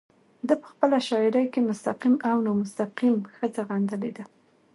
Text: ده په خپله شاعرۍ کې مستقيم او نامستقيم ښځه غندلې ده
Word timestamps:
ده 0.47 0.53
په 0.61 0.67
خپله 0.71 0.97
شاعرۍ 1.07 1.45
کې 1.53 1.67
مستقيم 1.69 2.15
او 2.29 2.37
نامستقيم 2.47 3.15
ښځه 3.35 3.61
غندلې 3.69 4.11
ده 4.17 4.23